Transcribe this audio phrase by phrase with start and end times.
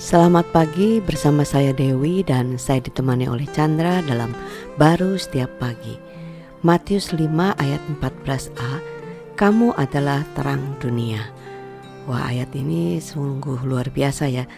[0.00, 4.32] Selamat pagi bersama saya Dewi dan saya ditemani oleh Chandra dalam
[4.80, 5.92] Baru Setiap Pagi.
[6.64, 7.28] Matius 5
[7.60, 8.80] ayat 14a,
[9.36, 11.20] kamu adalah terang dunia.
[12.08, 14.48] Wah ayat ini sungguh luar biasa ya,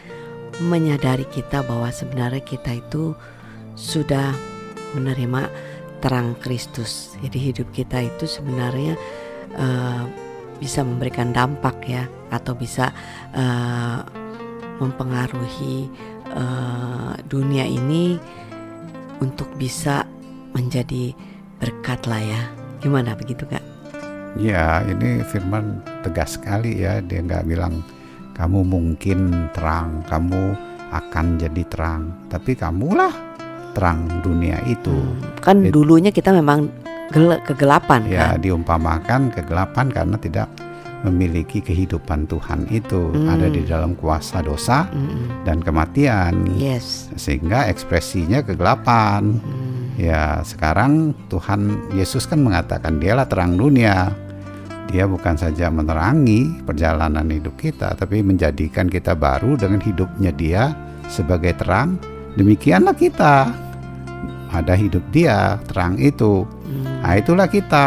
[0.62, 3.10] menyadari kita bahwa sebenarnya kita itu
[3.74, 4.30] sudah
[4.94, 5.50] menerima
[5.98, 7.18] terang Kristus.
[7.18, 8.94] Jadi hidup kita itu sebenarnya
[9.58, 10.06] uh,
[10.62, 12.94] bisa memberikan dampak ya, atau bisa
[13.34, 14.21] uh,
[14.82, 15.86] mempengaruhi
[16.34, 18.18] uh, dunia ini
[19.22, 20.02] untuk bisa
[20.52, 21.14] menjadi
[21.62, 22.42] berkat lah ya.
[22.82, 23.62] Gimana begitu kak?
[24.34, 27.84] Ya ini firman tegas sekali ya dia nggak bilang
[28.32, 30.56] kamu mungkin terang, kamu
[30.92, 33.12] akan jadi terang, tapi kamulah
[33.76, 34.92] terang dunia itu.
[34.92, 36.68] Hmm, kan It, dulunya kita memang
[37.12, 38.08] gel kegelapan.
[38.08, 38.40] Ya kan?
[38.40, 40.48] diumpamakan kegelapan karena tidak
[41.02, 43.26] memiliki kehidupan Tuhan itu mm.
[43.26, 45.46] ada di dalam kuasa dosa mm.
[45.46, 46.46] dan kematian.
[46.54, 47.10] Yes.
[47.18, 49.42] Sehingga ekspresinya kegelapan.
[49.42, 49.70] Mm.
[50.00, 54.14] Ya, sekarang Tuhan Yesus kan mengatakan dialah terang dunia.
[54.90, 60.72] Dia bukan saja menerangi perjalanan hidup kita, tapi menjadikan kita baru dengan hidupnya Dia
[61.08, 61.98] sebagai terang.
[62.38, 63.52] Demikianlah kita.
[64.52, 66.44] Ada hidup Dia, terang itu.
[66.46, 66.84] Mm.
[67.02, 67.86] Nah, itulah kita.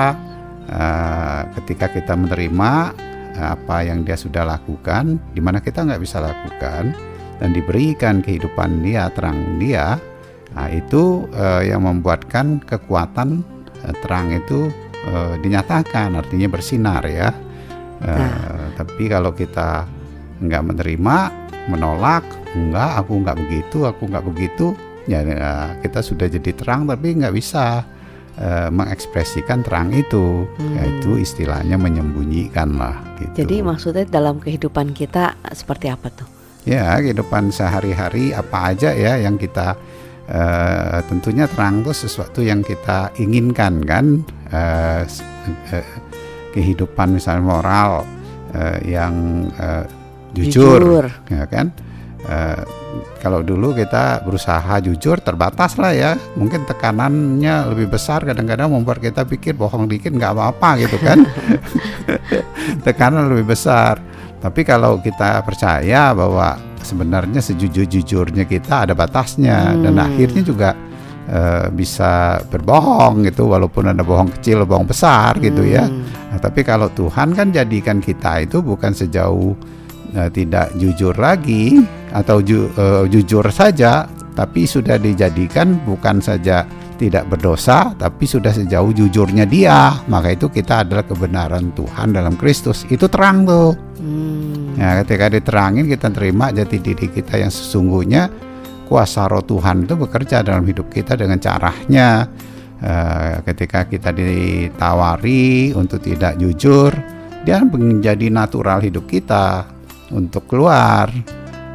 [0.66, 2.89] Uh, ketika kita menerima
[3.36, 6.95] apa yang dia sudah lakukan, di mana kita nggak bisa lakukan,
[7.39, 10.00] dan diberikan kehidupan dia, terang dia,
[10.55, 13.44] nah, itu uh, yang membuatkan kekuatan
[13.83, 14.72] uh, terang itu
[15.11, 17.36] uh, dinyatakan, artinya bersinar ya.
[18.00, 18.72] Uh, nah.
[18.75, 19.88] Tapi kalau kita
[20.44, 21.17] nggak menerima,
[21.72, 22.23] menolak,
[22.55, 25.22] enggak, aku nggak begitu, aku nggak begitu, ya
[25.86, 27.86] kita sudah jadi terang tapi nggak bisa
[28.39, 30.75] uh, mengekspresikan terang itu, hmm.
[30.80, 33.00] yaitu istilahnya menyembunyikan lah.
[33.19, 33.45] Gitu.
[33.45, 36.27] Jadi maksudnya dalam kehidupan kita seperti apa tuh?
[36.66, 39.77] Ya kehidupan sehari-hari apa aja ya yang kita
[40.30, 45.87] uh, tentunya terang itu sesuatu yang kita inginkan kan uh, uh,
[46.58, 47.92] kehidupan misalnya moral
[48.58, 49.86] uh, yang uh,
[50.33, 51.70] jujur, jujur, ya kan
[52.25, 52.61] Eh,
[53.21, 59.25] kalau dulu kita berusaha jujur terbatas lah ya mungkin tekanannya lebih besar kadang-kadang membuat kita
[59.30, 61.21] pikir bohong dikit nggak apa-apa gitu kan
[62.86, 64.02] tekanan lebih besar
[64.41, 69.81] tapi kalau kita percaya bahwa sebenarnya sejujur-jujurnya kita ada batasnya hmm.
[69.86, 70.69] dan akhirnya juga
[71.30, 76.33] uh, bisa berbohong gitu walaupun ada bohong kecil bohong besar gitu ya hmm.
[76.33, 79.53] nah, tapi kalau Tuhan kan jadikan kita itu bukan sejauh
[80.14, 81.82] uh, tidak jujur lagi
[82.14, 84.05] atau ju, uh, jujur saja,
[84.36, 89.99] tapi sudah dijadikan bukan saja tidak berdosa, tapi sudah sejauh jujurnya Dia.
[90.08, 92.88] Maka itu kita adalah kebenaran Tuhan dalam Kristus.
[92.88, 93.76] Itu terang tuh.
[93.99, 94.80] Hmm.
[94.80, 98.32] Ya, ketika diterangin kita terima jati diri kita yang sesungguhnya.
[98.86, 102.30] Kuasa Roh Tuhan itu bekerja dalam hidup kita dengan caranya.
[102.76, 106.93] Uh, ketika kita ditawari untuk tidak jujur,
[107.42, 109.66] dia menjadi natural hidup kita
[110.11, 111.10] untuk keluar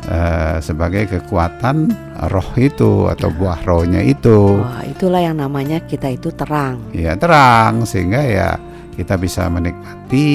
[0.06, 1.90] uh, sebagai kekuatan
[2.30, 4.60] roh itu atau buah rohnya itu.
[4.60, 6.80] Oh, itulah yang namanya kita itu terang.
[6.94, 8.50] Ya terang sehingga ya
[8.94, 10.28] kita bisa menikmati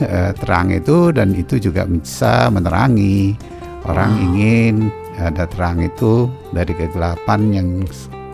[0.00, 3.36] uh, terang itu dan itu juga bisa menerangi
[3.84, 4.24] orang wow.
[4.32, 4.74] ingin
[5.18, 7.68] ada terang itu dari kegelapan yang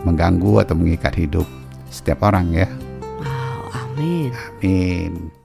[0.05, 1.47] mengganggu atau mengikat hidup
[1.89, 2.69] setiap orang ya.
[3.19, 4.29] Wow, amin.
[4.61, 5.44] Amin.